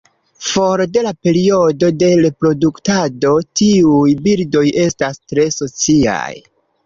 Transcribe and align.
For 0.51 0.81
de 0.93 1.01
la 1.07 1.11
periodo 1.27 1.89
de 2.03 2.09
reproduktado, 2.25 3.33
tiuj 3.61 4.15
birdoj 4.29 4.67
estas 4.87 5.23
tre 5.33 5.45
sociaj. 5.59 6.27